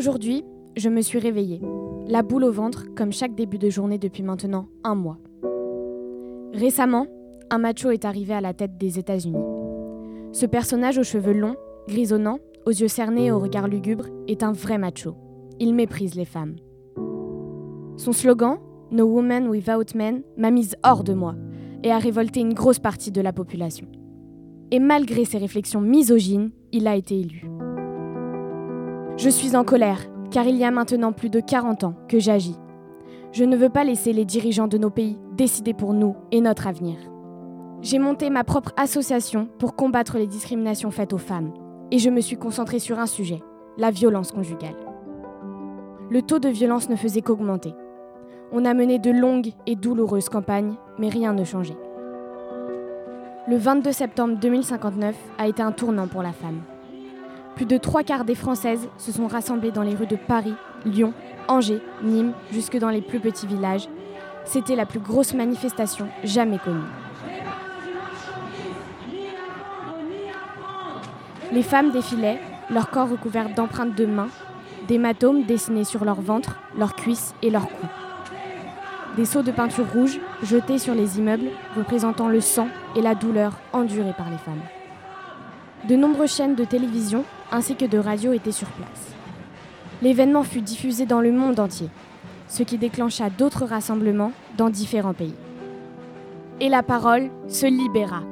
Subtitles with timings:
[0.00, 0.46] Aujourd'hui,
[0.78, 1.60] je me suis réveillée,
[2.08, 5.18] la boule au ventre comme chaque début de journée depuis maintenant un mois.
[6.54, 7.06] Récemment,
[7.50, 9.44] un macho est arrivé à la tête des États-Unis.
[10.32, 14.52] Ce personnage aux cheveux longs, grisonnants, aux yeux cernés et au regard lugubre est un
[14.52, 15.16] vrai macho.
[15.58, 16.56] Il méprise les femmes.
[17.98, 18.56] Son slogan,
[18.90, 21.34] No Woman Without Men, m'a mise hors de moi
[21.84, 23.86] et a révolté une grosse partie de la population.
[24.70, 27.50] Et malgré ses réflexions misogynes, il a été élu.
[29.22, 29.98] Je suis en colère,
[30.30, 32.56] car il y a maintenant plus de 40 ans que j'agis.
[33.32, 36.66] Je ne veux pas laisser les dirigeants de nos pays décider pour nous et notre
[36.66, 36.96] avenir.
[37.82, 41.52] J'ai monté ma propre association pour combattre les discriminations faites aux femmes,
[41.90, 43.42] et je me suis concentrée sur un sujet,
[43.76, 44.76] la violence conjugale.
[46.08, 47.74] Le taux de violence ne faisait qu'augmenter.
[48.52, 51.76] On a mené de longues et douloureuses campagnes, mais rien ne changeait.
[53.46, 56.62] Le 22 septembre 2059 a été un tournant pour la femme.
[57.56, 60.54] Plus de trois quarts des Françaises se sont rassemblées dans les rues de Paris,
[60.84, 61.12] Lyon,
[61.48, 63.88] Angers, Nîmes, jusque dans les plus petits villages.
[64.44, 66.80] C'était la plus grosse manifestation jamais connue.
[71.52, 74.28] Les femmes défilaient, leur corps recouvert d'empreintes de mains,
[74.86, 77.86] d'hématomes dessinés sur leur ventre, leurs cuisses et leurs cou.
[79.16, 83.52] Des seaux de peinture rouge jetés sur les immeubles représentant le sang et la douleur
[83.72, 84.62] endurée par les femmes.
[85.88, 89.14] De nombreuses chaînes de télévision ainsi que de radio étaient sur place.
[90.02, 91.88] L'événement fut diffusé dans le monde entier,
[92.48, 95.34] ce qui déclencha d'autres rassemblements dans différents pays.
[96.60, 98.22] Et la parole se libéra.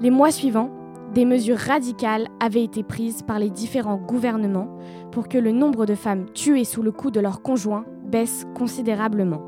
[0.00, 0.70] Les mois suivants,
[1.14, 4.78] des mesures radicales avaient été prises par les différents gouvernements
[5.10, 9.42] pour que le nombre de femmes tuées sous le coup de leur conjoint baisse considérablement.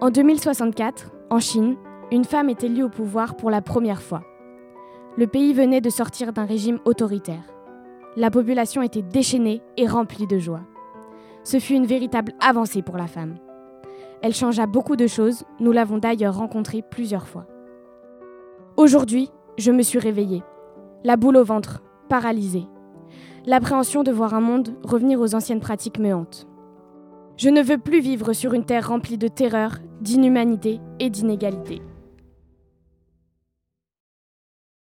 [0.00, 1.76] En 2064, en Chine,
[2.10, 4.22] une femme est élue au pouvoir pour la première fois.
[5.18, 7.42] Le pays venait de sortir d'un régime autoritaire.
[8.16, 10.62] La population était déchaînée et remplie de joie.
[11.44, 13.36] Ce fut une véritable avancée pour la femme.
[14.22, 17.46] Elle changea beaucoup de choses, nous l'avons d'ailleurs rencontrée plusieurs fois.
[18.78, 19.28] Aujourd'hui,
[19.58, 20.42] je me suis réveillée.
[21.04, 22.66] La boule au ventre, paralysée.
[23.44, 26.46] L'appréhension de voir un monde revenir aux anciennes pratiques me hante.
[27.36, 31.82] Je ne veux plus vivre sur une terre remplie de terreur, d'inhumanité et d'inégalité.